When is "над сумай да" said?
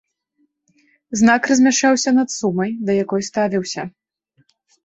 2.21-2.97